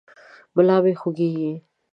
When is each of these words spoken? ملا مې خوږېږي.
ملا 0.55 0.77
مې 0.83 0.93
خوږېږي. 1.01 1.51